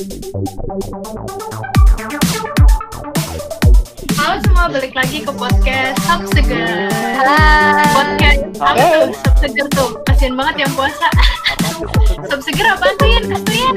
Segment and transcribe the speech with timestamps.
[0.00, 0.08] Halo
[4.48, 6.88] semua, balik lagi ke podcast Sop Seger.
[7.20, 7.84] Hai.
[7.92, 9.12] Podcast apa tuh?
[9.12, 10.00] Sop Seger tuh.
[10.08, 11.04] Kasian banget yang puasa.
[12.32, 13.28] Sop Seger apaan tuh, Yan?
[13.28, 13.76] Kasian.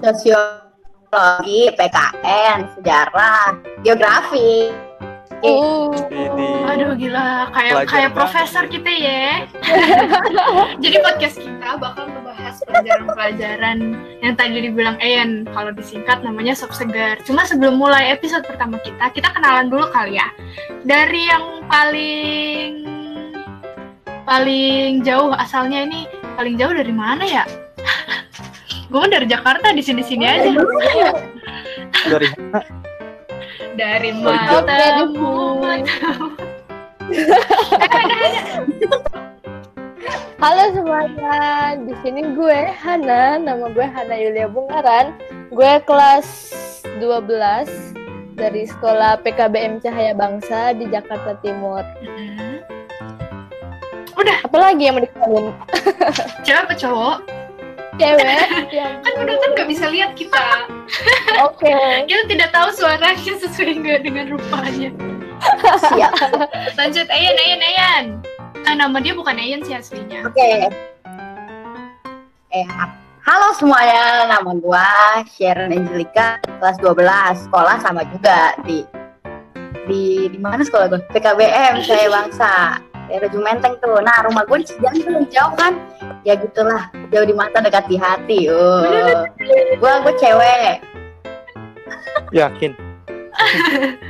[0.00, 4.72] Sosiologi, PKN, sejarah, geografi.
[5.38, 8.18] Ini Aduh gila, kayak Pelajar kayak banget.
[8.18, 9.46] profesor kita ya.
[10.82, 13.78] Jadi podcast kita bakal ngebahas pelajaran-pelajaran
[14.20, 17.18] yang tadi dibilang Eyan kalau disingkat namanya Sop Segar.
[17.24, 20.28] Cuma sebelum mulai episode pertama kita, kita kenalan dulu kali ya.
[20.84, 22.70] Dari yang paling
[24.28, 26.04] paling jauh asalnya ini
[26.36, 27.44] paling jauh dari mana ya?
[28.92, 30.50] Gue dari Jakarta di sini-sini aja.
[32.08, 32.28] dari
[33.78, 34.26] Dari jauh.
[34.26, 35.62] matamu.
[40.42, 41.38] halo semuanya,
[41.86, 45.14] di sini gue Hana, nama gue Hana Yulia Bungaran.
[45.54, 46.26] Gue kelas
[46.98, 51.86] 12 dari sekolah PKBM Cahaya Bangsa di Jakarta Timur.
[52.02, 52.58] Mm-mm.
[54.42, 55.54] Apalagi yang mau dikenalin?
[56.42, 57.37] Cewek apa cowok?
[57.98, 58.70] Cewek?
[58.70, 60.70] Ya Kan udah kan nggak bisa lihat kita.
[61.42, 62.06] Oke.
[62.06, 64.90] Kita tidak tahu suaranya sesuai nggak dengan rupanya.
[65.92, 66.14] Siap.
[66.78, 68.04] Lanjut Ayan, Ayan, Ayan.
[68.66, 70.26] Nah, nama dia bukan Ayan sih aslinya.
[70.26, 70.70] Oke.
[72.48, 72.66] Eh,
[73.28, 78.88] halo semuanya, nama gua Sharon Angelica, kelas 12, sekolah sama juga di
[79.84, 81.00] di di mana sekolah gua?
[81.12, 82.80] PKBM saya bangsa.
[83.08, 83.98] Daerah Jumenteng tuh.
[84.04, 85.80] Nah, rumah gua di Cijantung tuh, jauh kan?
[86.28, 88.52] Ya gitulah, jauh di mata dekat di hati.
[88.52, 89.24] Uh.
[89.80, 90.84] Gua gua cewek.
[92.28, 92.76] yakin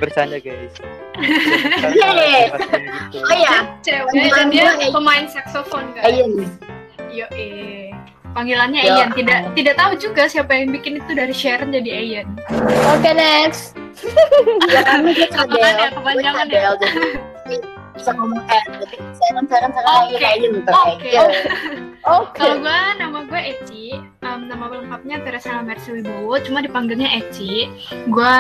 [0.03, 0.75] bercanda guys
[1.95, 2.51] Yeay.
[3.11, 3.19] gitu.
[3.27, 6.03] Oh iya, Cewek Panggilan dan dia gua pemain saksofon kan.
[6.07, 6.47] Ayan.
[7.11, 7.91] Yo, eh.
[8.33, 8.95] Panggilannya Yo.
[8.95, 9.09] Ayan.
[9.19, 12.27] Tidak tidak tahu juga siapa yang bikin itu dari Sharon jadi Ayan.
[12.95, 13.75] Oke, next.
[14.71, 16.71] Ya kan gue Kepanjangan cadel, ya, gue kepanjangan ya.
[17.99, 19.99] Bisa ngomong eh jadi sekarang sekarang sekarang Oke.
[19.99, 20.79] lagi kayak gitu Oke.
[20.79, 21.89] kayak gitu.
[22.09, 22.41] Oke.
[22.41, 23.85] Kalau gue, nama gue Eci.
[24.25, 27.69] Em, nama lengkapnya Teresa Mercy Wibowo, cuma dipanggilnya Eci.
[28.09, 28.39] Gue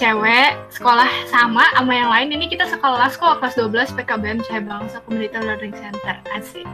[0.00, 2.40] cewek, sekolah sama sama yang lain.
[2.40, 6.16] Ini kita sekelas kok, kelas 12 PKBM Cahaya Bangsa Community Learning Center.
[6.32, 6.64] Asik.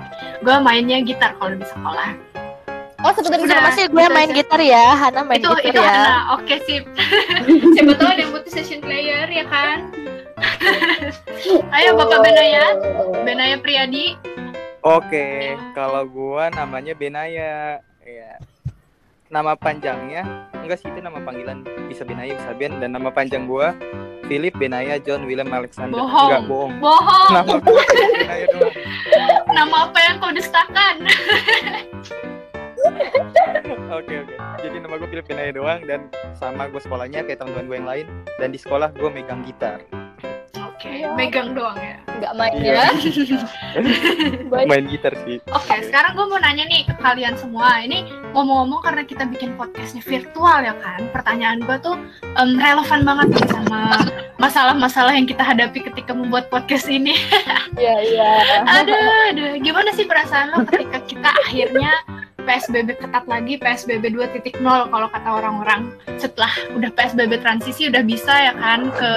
[0.46, 2.14] Gue mainnya gitar kalau di sekolah.
[2.98, 4.38] Oh, sebentar informasi gue udah main aja.
[4.42, 4.86] gitar ya.
[4.94, 5.90] Hana main itu gitar itu ya.
[5.90, 6.14] Hana.
[6.38, 6.82] Oke, sip.
[7.78, 9.90] Siapa tahu ada yang butuh session player, ya kan?
[11.76, 12.64] Ayo Bapak Benaya,
[13.22, 14.18] Benaya Priyadi.
[14.82, 15.28] oke
[15.74, 17.82] kalau gua namanya Benaya.
[18.08, 18.40] Ya
[19.28, 20.24] nama panjangnya
[20.64, 21.64] enggak sih itu nama panggilan.
[21.88, 22.80] Bisa Benaya bisa Ben.
[22.80, 23.76] Dan nama panjang gua
[24.28, 25.96] Philip Benaya John William Alexander.
[25.96, 26.28] Bohong.
[26.28, 26.72] enggak bohong.
[26.80, 27.28] Bohong.
[27.32, 28.74] nama Benaya doang.
[29.48, 30.96] Nama apa yang kau dustakan?
[33.96, 34.34] oke oke.
[34.60, 36.00] Jadi nama gua Philip Benaya doang dan
[36.36, 38.06] sama gua sekolahnya kayak teman-teman gue yang lain.
[38.36, 39.80] Dan di sekolah gua megang gitar
[40.88, 42.00] Oke, megang doang ya.
[42.18, 42.72] Nggak main Iya.
[42.74, 42.88] ya.
[44.66, 47.78] Main gitar sih Oke, sekarang gue mau nanya nih ke kalian semua.
[47.78, 51.06] Ini ngomong-ngomong karena kita bikin podcastnya virtual ya kan.
[51.12, 51.94] Pertanyaan gue tuh
[52.34, 53.80] em, relevan banget nih sama
[54.38, 57.14] masalah-masalah yang kita hadapi ketika membuat podcast ini.
[57.78, 58.32] Iya, iya.
[58.66, 58.98] aduh,
[59.30, 59.54] aduh.
[59.62, 61.94] Gimana sih perasaan lo ketika kita akhirnya
[62.42, 65.94] PSBB ketat lagi, PSBB 2.0 kalau kata orang-orang.
[66.18, 69.10] Setelah udah PSBB transisi udah bisa ya kan ke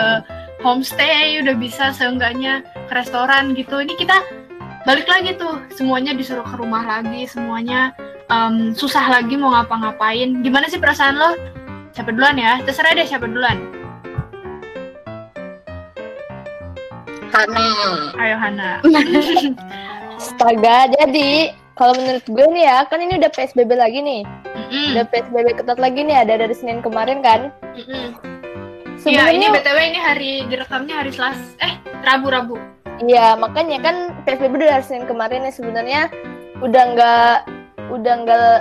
[0.62, 3.82] homestay, udah bisa seenggaknya ke restoran gitu.
[3.82, 4.22] Ini kita
[4.86, 7.94] balik lagi tuh, semuanya disuruh ke rumah lagi, semuanya
[8.30, 10.42] em, susah lagi mau ngapa-ngapain.
[10.46, 11.32] Gimana sih perasaan lo?
[11.92, 12.62] Siapa duluan ya?
[12.64, 13.58] Terserah deh siapa duluan.
[17.32, 17.68] Hana.
[18.20, 18.70] Ayo Hana.
[20.22, 24.22] Astaga, jadi kalau menurut gue nih ya, kan ini udah PSBB lagi nih.
[24.54, 27.50] Mm-mm, Udah PSBB ketat lagi nih, ada dari Senin kemarin kan.
[27.74, 28.31] mm-mm.
[29.02, 31.42] Iya, ini BTW ini hari direkamnya hari Selasa.
[31.58, 31.74] Eh,
[32.06, 32.56] Rabu-Rabu.
[33.02, 33.96] Iya, makanya kan
[34.30, 36.02] PSBB udah dari Senin kemarin nih sebenarnya
[36.62, 37.38] udah nggak
[37.90, 38.58] udah nggak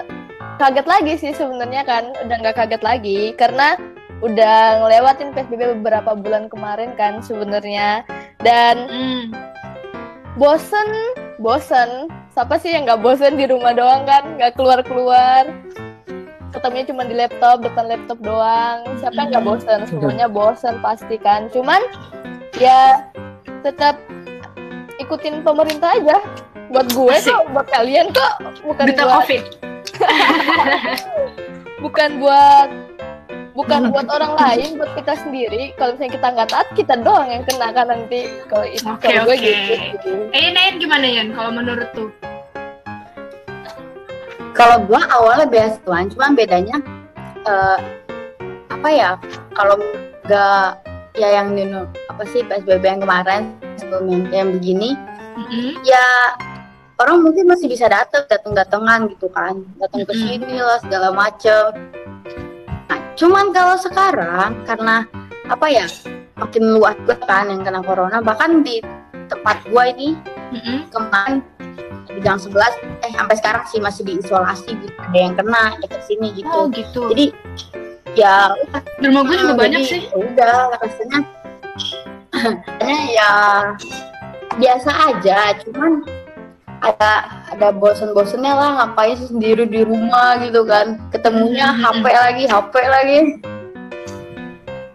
[0.56, 3.76] kaget lagi sih sebenarnya kan, udah nggak kaget lagi karena
[4.20, 8.05] udah ngelewatin PSBB beberapa bulan kemarin kan sebenarnya
[8.41, 9.32] dan Mm.
[10.37, 10.88] bosen
[11.41, 15.49] bosen siapa sih yang nggak bosen di rumah doang kan nggak keluar keluar
[16.50, 18.79] ketemunya cuma di laptop depan laptop doang.
[18.99, 19.81] Siapa yang nggak bosen?
[19.87, 21.47] Semuanya bosen pasti kan.
[21.50, 21.81] Cuman
[22.58, 23.06] ya
[23.62, 23.97] tetap
[24.99, 26.19] ikutin pemerintah aja.
[26.70, 27.35] Buat gue Asik.
[27.35, 28.32] kok buat kalian kok
[28.62, 29.43] bukan Duta buat COVID.
[31.85, 32.69] bukan buat
[33.50, 35.75] bukan buat orang lain buat kita sendiri.
[35.75, 38.31] Kalau misalnya kita nggak taat kita doang yang kena kan nanti.
[38.47, 39.55] Kalau itu Oke, kalau gue oke.
[39.99, 40.11] gitu.
[40.31, 42.11] Eh, Nain gimana Yan kalau menurut tuh?
[44.61, 46.77] Kalau gua awalnya beasiswaan, cuma bedanya
[47.49, 47.79] eh,
[48.69, 49.17] apa ya
[49.57, 49.81] kalau
[50.29, 50.85] nggak
[51.17, 54.95] ya yang Nino apa sih PSBB yang kemarin sebelum yang, begini
[55.37, 55.81] Mm-mm.
[55.83, 56.37] ya
[57.01, 60.25] orang mungkin masih bisa datang datang datangan gitu kan datang ke Mm-mm.
[60.29, 61.77] sini lah segala macem
[62.87, 65.05] nah cuman kalau sekarang karena
[65.51, 65.87] apa ya
[66.39, 66.97] makin luas
[67.27, 68.79] kan yang kena corona bahkan di
[69.27, 70.15] tempat gua ini
[70.55, 70.89] Mm-mm.
[70.95, 71.43] kemarin
[72.11, 72.57] di gang 11
[73.01, 77.11] eh sampai sekarang sih masih diisolasi gitu ada yang kena deket sini gitu Oh gitu.
[77.11, 77.27] jadi
[78.12, 78.51] ya
[78.99, 80.01] Di rumah gue juga Hmm, banyak sih.
[80.05, 81.19] ya udah rasanya
[82.33, 83.33] rasanya ya
[84.53, 86.03] biasa aja cuman
[86.81, 87.12] ada
[87.49, 91.85] ada bosen-bosennya lah ngapain sih sendiri di rumah gitu kan ketemunya Hmm.
[91.93, 93.21] HP lagi HP lagi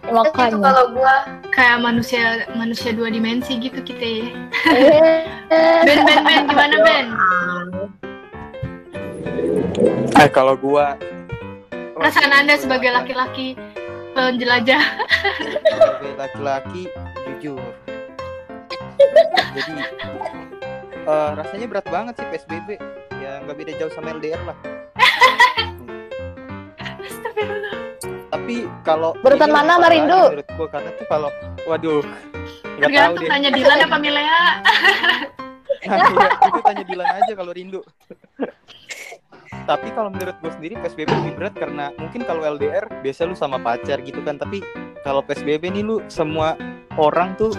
[0.06, 1.16] Ya, itu makanya kalau gua
[1.50, 4.28] Kayak manusia manusia dua dimensi gitu kita ya.
[4.70, 5.24] Eh,
[5.82, 6.95] Ben Ben Ben gimana Ben?
[10.24, 10.96] Eh kalau gua
[11.96, 13.56] Perasaan anda sebagai laki-laki
[14.16, 14.84] penjelajah.
[15.44, 16.84] sebagai laki-laki
[17.28, 17.60] jujur.
[19.56, 19.72] Jadi
[21.08, 22.70] eh, rasanya berat banget sih PSBB.
[23.20, 24.58] Ya nggak beda jauh sama LDR lah.
[28.32, 30.22] Tapi kalau Berurutan ini mana, Marindu?
[30.36, 31.30] Menurut gua karena tuh kalau
[31.64, 32.04] waduh
[32.76, 33.30] nggak tahu deh.
[33.32, 34.42] tanya Dilan apa Milea.
[35.86, 37.86] Nah, itu tanya Dilan aja kalau rindu.
[39.66, 43.58] Tapi kalau menurut gue sendiri PSBB lebih berat karena mungkin kalau LDR biasa lu sama
[43.58, 44.62] pacar gitu kan, tapi
[45.02, 46.54] kalau PSBB nih lu semua
[47.02, 47.50] orang tuh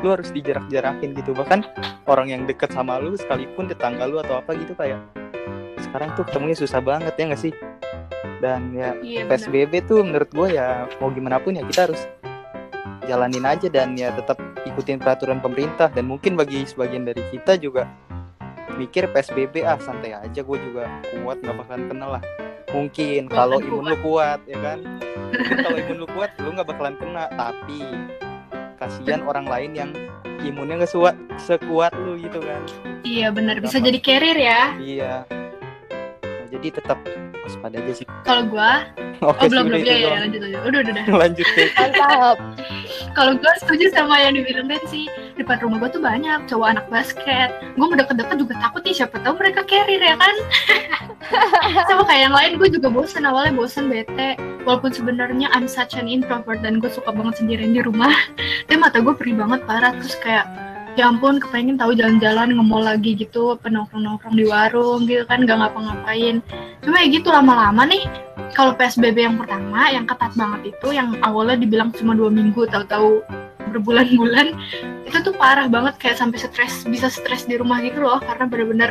[0.00, 1.36] lu harus dijarak-jarakin gitu.
[1.36, 1.60] Bahkan
[2.08, 5.04] orang yang deket sama lu sekalipun tetangga lu atau apa gitu kayak
[5.84, 7.52] sekarang tuh ketemunya susah banget ya nggak sih?
[8.40, 9.28] Dan ya Iya.
[9.28, 12.00] PSBB tuh menurut gue ya mau gimana pun ya kita harus
[13.04, 17.84] jalanin aja dan ya tetap ikutin peraturan pemerintah dan mungkin bagi sebagian dari kita juga
[18.74, 20.88] mikir PSBB ah santai aja gue juga
[21.22, 22.22] kuat nggak bakalan kena lah.
[22.74, 24.40] Mungkin Bahkan kalau imun lu kuat.
[24.50, 24.78] ya kan?
[25.30, 27.24] Mungkin kalau imun lu kuat lu nggak bakalan kena.
[27.36, 27.80] Tapi
[28.80, 29.90] kasihan orang lain yang
[30.42, 32.62] imunnya nggak sekuat sekuat lu gitu kan.
[33.04, 34.60] Iya benar bisa jadi carrier ya.
[34.80, 35.14] iya.
[36.24, 36.98] Nah, jadi tetap
[37.44, 38.06] waspada aja sih.
[38.24, 38.88] Kalau gua,
[39.28, 39.80] oke oh belum belum.
[39.84, 40.60] Ya, ya lanjut lanjut.
[40.64, 41.04] Udah udah udah.
[41.22, 41.46] lanjut
[41.76, 42.36] mantap
[43.14, 45.06] Kalau gue setuju sama yang dibilang Ben sih
[45.38, 47.54] Depan rumah gue tuh banyak cowok anak basket.
[47.78, 50.36] Gue mau deket-deket juga takut nih Siapa tahu mereka carrier ya kan?
[51.88, 54.34] Sama kayak yang lain gue juga bosen Awalnya bosen bete.
[54.66, 58.10] Walaupun sebenarnya I'm such an introvert Dan gue suka banget sendirian di rumah
[58.66, 59.94] Tapi mata gue perih banget parah.
[59.94, 60.46] Terus kayak
[60.94, 66.42] Ya ampun kepengen tahu jalan-jalan nge-mall lagi gitu Penongkrong-nongkrong di warung gitu kan Gak ngapa-ngapain.
[66.82, 71.58] Cuma ya gitu lama-lama nih kalau PSBB yang pertama yang ketat banget itu yang awalnya
[71.58, 73.20] dibilang cuma dua minggu tahu-tahu
[73.68, 74.54] berbulan-bulan
[75.04, 78.90] itu tuh parah banget kayak sampai stres bisa stres di rumah gitu loh karena bener-bener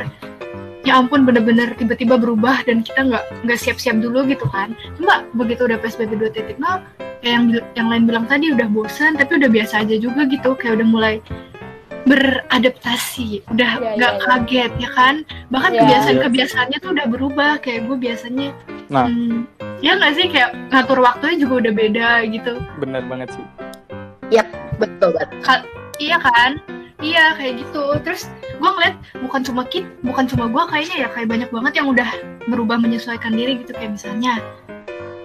[0.84, 5.64] ya ampun bener-bener tiba-tiba berubah dan kita nggak nggak siap-siap dulu gitu kan cuma begitu
[5.64, 6.60] udah PSBB 2.0
[7.24, 7.46] kayak yang
[7.80, 11.16] yang lain bilang tadi udah bosan tapi udah biasa aja juga gitu kayak udah mulai
[12.04, 14.28] beradaptasi udah Iya, nggak iya, iya.
[14.28, 15.16] kaget ya kan
[15.48, 15.80] bahkan Iya.
[15.88, 18.48] kebiasaan kebiasaannya tuh udah berubah kayak gue biasanya
[18.94, 19.10] Nah.
[19.10, 19.50] hmm,
[19.82, 22.54] ya nggak sih kayak ngatur waktunya juga udah beda gitu.
[22.78, 23.46] Bener banget sih.
[24.78, 25.62] Betul banget.
[26.02, 26.52] Iya kan?
[27.04, 27.84] Iya kayak gitu.
[28.02, 31.88] Terus gue ngeliat bukan cuma kit bukan cuma gue kayaknya ya kayak banyak banget yang
[31.92, 32.10] udah
[32.48, 33.76] berubah menyesuaikan diri gitu.
[33.76, 34.40] Kayak misalnya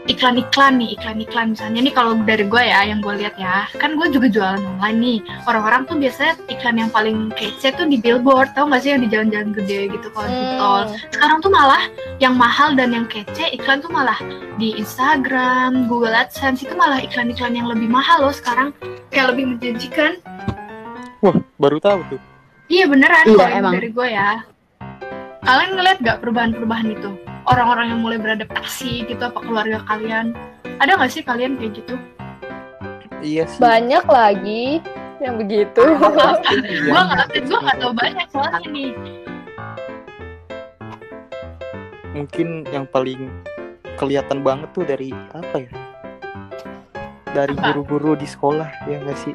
[0.08, 4.08] iklan-iklan nih iklan-iklan misalnya nih kalau dari gue ya yang gue lihat ya kan gue
[4.08, 8.64] juga jualan online nih orang-orang tuh biasanya iklan yang paling kece tuh di billboard tau
[8.66, 11.82] gak sih yang di jalan-jalan gede gitu kalau di tol Hmm, sekarang tuh malah
[12.16, 14.16] yang mahal dan yang kece iklan tuh malah
[14.56, 18.72] di Instagram, Google AdSense itu malah iklan-iklan yang lebih mahal loh sekarang
[19.08, 20.16] kayak lebih menjanjikan.
[21.18, 22.20] wah baru tahu tuh
[22.66, 23.74] Iya beneran Iya, kalau yang emang.
[23.74, 24.30] dari gue ya.
[25.40, 27.10] Kalian ngeliat gak perubahan-perubahan itu?
[27.48, 30.36] Orang-orang yang mulai beradaptasi gitu apa keluarga kalian?
[30.78, 31.96] Ada gak sih kalian kayak gitu?
[33.18, 34.78] iya sih banyak lagi
[35.18, 35.82] yang begitu
[36.54, 36.86] Iya.
[36.86, 38.90] gue gak update, gue gak tau banyak soalnya nih.
[42.14, 43.30] mungkin yang paling
[43.94, 45.72] kelihatan banget tuh dari apa ya
[47.30, 49.34] dari guru-guru di sekolah ya nggak sih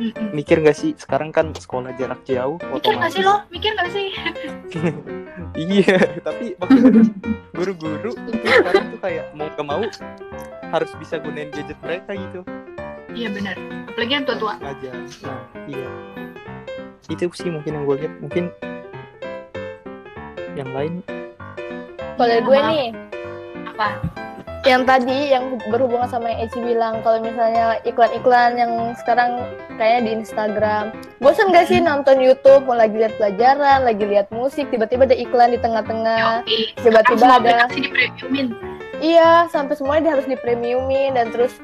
[0.00, 0.32] Mm-mm.
[0.32, 3.44] mikir nggak sih sekarang kan sekolah jarak jauh Mikir gak sih lo?
[3.52, 4.08] Mikir gak sih?
[5.54, 7.02] iya tapi maksudnya
[7.52, 9.82] guru-guru sekarang tuh kayak mau ke mau
[10.70, 12.42] harus bisa gunain gadget mereka gitu
[13.10, 13.58] Iya bener.
[13.90, 14.54] Apalagi yang tua-tua.
[14.62, 14.90] aja
[15.26, 15.90] nah iya
[17.10, 18.44] itu sih mungkin yang gue lihat mungkin
[20.54, 21.02] yang lain
[22.14, 22.86] kalau gue nih
[23.74, 23.98] Apa?
[24.68, 29.40] Yang tadi yang berhubungan sama yang Eci bilang kalau misalnya iklan-iklan yang sekarang
[29.80, 34.68] kayaknya di Instagram bosan gak sih nonton YouTube mau lagi lihat pelajaran lagi lihat musik
[34.68, 36.44] tiba-tiba ada iklan di tengah-tengah
[36.84, 38.52] tiba-tiba ada di premiumin.
[39.00, 41.56] Iya, sampai semuanya dia harus dipremiumin dan terus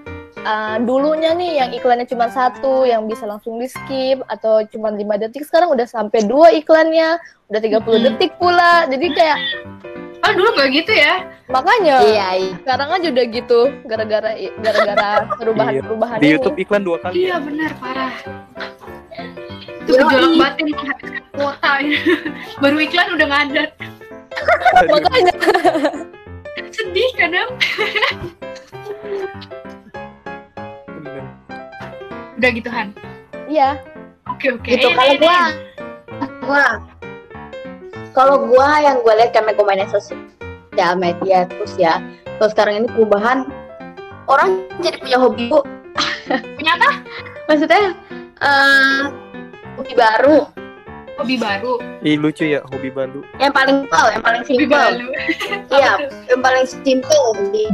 [0.48, 5.04] uh, dulunya nih yang iklannya cuma satu yang bisa langsung di skip atau cuma 5
[5.20, 7.20] detik sekarang udah sampai dua iklannya
[7.52, 8.02] udah 30 Hmm.
[8.08, 9.38] detik pula jadi kayak
[10.26, 11.22] Oh dulu gak gitu ya?
[11.46, 12.54] Makanya Iya, iya.
[12.58, 17.30] sekarang aja udah gitu gara-gara gara-gara perubahan-perubahan Di ini YouTube iklan dua kali.
[17.30, 18.12] Iya benar parah.
[19.86, 21.72] Itu gejolak batin menghabiskan kuota.
[22.62, 23.70] Baru iklan udah ngadat.
[24.90, 25.34] Makanya
[26.76, 27.48] Sedih kadang.
[32.36, 32.92] Udah gitu Han.
[33.48, 33.80] iya
[34.28, 34.68] Oke oke.
[34.68, 35.38] gitu Ini, kalau gua
[36.44, 36.64] gua
[38.12, 39.86] kalau gua yang gua lihat karena gua main
[40.76, 42.04] sosial media terus ya
[42.36, 43.48] terus sekarang ini perubahan
[44.28, 45.64] orang jadi punya hobi bu
[46.28, 46.90] Punya apa?
[47.48, 47.96] maksudnya
[48.36, 49.02] eh
[49.74, 50.38] hobi baru
[51.16, 51.80] Hobi baru.
[52.04, 53.24] Ih lucu ya hobi baru.
[53.40, 55.06] yang paling simpel yang paling baru.
[55.72, 55.92] iya
[56.28, 57.64] yang paling simpel di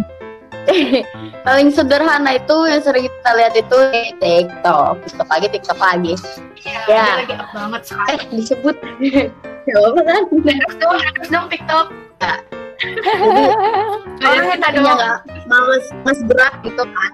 [1.42, 3.78] paling sederhana itu yang sering kita lihat itu
[4.23, 6.14] TikTok TikTok lagi TikTok lagi
[6.62, 7.02] Iya, Ya.
[7.02, 8.06] dia lagi up banget sekarang.
[8.14, 8.76] eh disebut
[9.66, 11.87] ya apa kan Terus dong, terus dong TikTok.
[12.83, 13.45] Jadi,
[14.27, 14.99] orang yang tadinya doang.
[14.99, 17.12] nggak males males gerak gitu kan.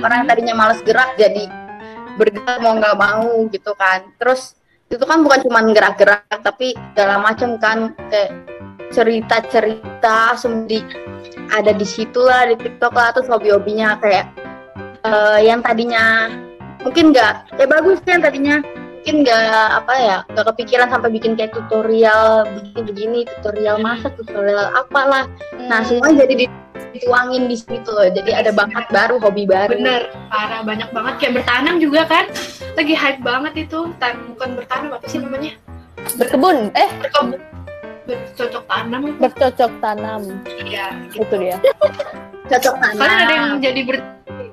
[0.00, 1.44] Orang yang tadinya males gerak jadi
[2.20, 4.04] bergerak mau nggak mau gitu kan.
[4.20, 4.56] Terus
[4.90, 7.96] itu kan bukan cuma gerak-gerak tapi segala macam kan.
[8.12, 8.30] Kayak
[8.90, 10.82] cerita-cerita sendiri
[11.54, 14.26] ada di situ lah di TikTok lah terus hobi-hobinya kayak
[15.06, 16.26] eh, yang tadinya
[16.82, 18.56] mungkin nggak ya bagus sih yang tadinya
[19.00, 25.24] mungkin nggak apa ya nggak kepikiran sampai bikin kayak tutorial begini-begini tutorial masak tutorial apalah.
[25.56, 26.52] Nah semua jadi di-
[26.92, 28.12] dituangin di situ loh.
[28.12, 29.72] Jadi ada bakat baru hobi baru.
[29.72, 31.14] Bener, parah banyak banget.
[31.16, 32.28] Kayak bertanam juga kan.
[32.76, 33.88] Lagi hype banget itu.
[33.96, 35.56] Tan bukan bertanam apa sih namanya?
[36.20, 36.68] berkebun.
[36.76, 36.90] Eh.
[37.00, 37.40] Berkebun.
[38.04, 39.02] Bercocok tanam.
[39.16, 40.22] bercocok tanam.
[40.60, 40.92] Iya.
[41.16, 41.56] itu dia.
[42.52, 43.96] Cocok tanam Kalian ada yang jadi ber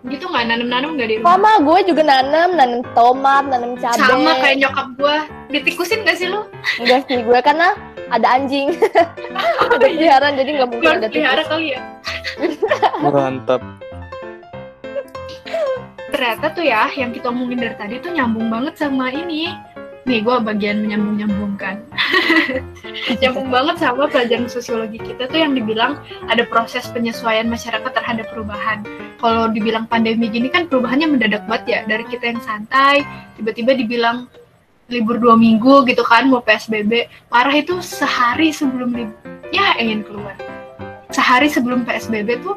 [0.05, 1.33] gitu nggak nanam-nanam nggak di rumah?
[1.33, 5.17] sama gue juga nanam nanam tomat nanam cabai Sama kayak nyokap gua.
[5.49, 6.45] Ditikusin gak sih lu?
[6.77, 7.73] enggak sih gue karena
[8.07, 8.71] ada anjing
[9.63, 11.79] ada peliharaan jadi nggak mungkin Bukan ada pelihara tikus kali ya.
[13.03, 13.61] Mantap.
[16.07, 19.53] Ternyata tuh ya, yang kita omongin dari tadi tuh nyambung banget sama ini.
[20.07, 21.83] Nih, gua bagian menyambung-nyambungkan.
[23.21, 25.99] nyambung banget sama pelajaran sosiologi kita tuh yang dibilang
[26.31, 28.87] ada proses penyesuaian masyarakat terhadap perubahan.
[29.17, 31.79] Kalau dibilang pandemi gini kan perubahannya mendadak banget ya.
[31.89, 33.01] Dari kita yang santai,
[33.37, 34.29] tiba-tiba dibilang
[34.87, 37.09] libur dua minggu gitu kan, mau PSBB.
[37.27, 39.17] Parah itu sehari sebelum libur.
[39.49, 40.37] Ya, ingin keluar.
[41.11, 42.55] Sehari sebelum PSBB tuh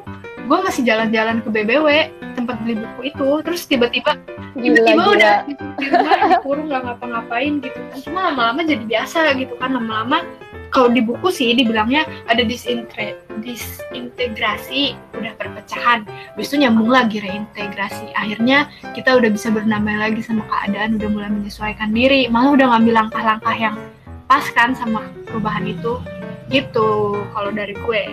[0.50, 4.18] gue masih jalan-jalan ke BBW tempat beli buku itu terus tiba-tiba
[4.58, 9.78] tiba-tiba udah di rumah dikurung nggak ngapa-ngapain gitu kan cuma lama-lama jadi biasa gitu kan
[9.78, 10.26] lama-lama
[10.74, 13.14] kalau di buku sih dibilangnya ada disintre
[13.46, 14.98] disintegrasi
[15.70, 16.02] perpecahan
[16.34, 18.10] habis itu nyambung lagi reintegrasi.
[18.18, 22.26] Akhirnya kita udah bisa bernamai lagi sama keadaan udah mulai menyesuaikan diri.
[22.26, 23.76] Malah udah ngambil langkah-langkah yang
[24.26, 26.02] pas kan sama perubahan itu.
[26.50, 28.04] Gitu kalau dari gue.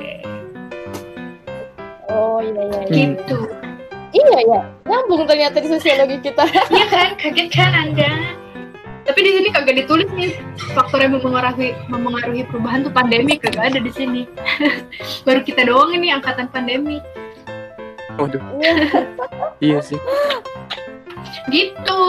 [2.13, 2.93] Oh iya iya iya.
[2.93, 3.39] Gitu.
[4.13, 6.45] Iya ya nyambung ternyata di sosiologi kita.
[6.77, 8.37] Iya kan, kaget kan Anda?
[9.07, 10.37] Tapi di sini kagak ditulis nih.
[10.77, 13.39] Faktor yang mempengaruhi mempengaruhi perubahan tuh pandemi.
[13.41, 14.29] Kagak ada di sini.
[15.25, 17.01] Baru kita doang ini angkatan pandemi.
[18.17, 18.41] Waduh.
[19.57, 19.97] Iya sih.
[21.49, 22.03] Gitu.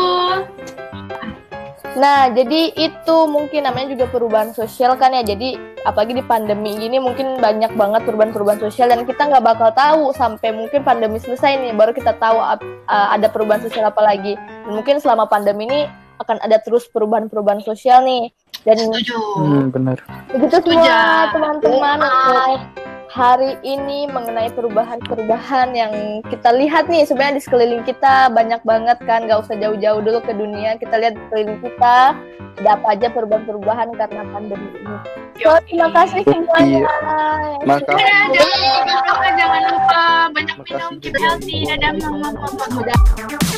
[1.99, 5.25] Nah, jadi itu mungkin namanya juga perubahan sosial kan ya.
[5.25, 10.03] Jadi apalagi di pandemi ini mungkin banyak banget perubahan-perubahan sosial dan kita nggak bakal tahu
[10.12, 14.37] sampai mungkin pandemi selesai nih baru kita tahu uh, ada perubahan sosial apa lagi.
[14.37, 15.81] Dan mungkin selama pandemi ini
[16.21, 18.31] akan ada terus perubahan-perubahan sosial nih.
[18.62, 19.19] Dan Setuju.
[19.41, 19.99] Hmm, benar.
[20.29, 22.61] begitu semua teman-teman untuk
[23.09, 25.93] hari ini mengenai perubahan-perubahan yang
[26.29, 30.33] kita lihat nih sebenarnya di sekeliling kita banyak banget kan nggak usah jauh-jauh dulu ke
[30.37, 32.12] dunia kita lihat di sekeliling kita
[32.59, 34.97] ada apa aja perubahan-perubahan karena pandemi ini.
[35.38, 36.83] So, terima kasih semuanya.
[36.83, 37.87] yang Makasih.
[37.87, 40.03] Dadah, jangan lupa, jangan lupa
[40.35, 41.62] banyak minum keep healthy.
[41.71, 42.65] Dadah, mama, mama.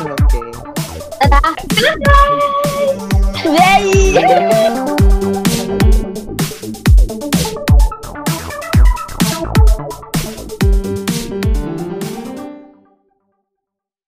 [0.04, 0.40] Oke.
[1.24, 1.56] Dadah.
[3.48, 5.00] Yay.